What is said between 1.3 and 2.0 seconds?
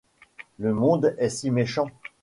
méchant!